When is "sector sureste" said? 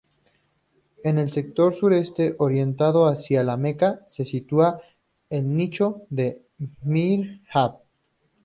1.29-2.35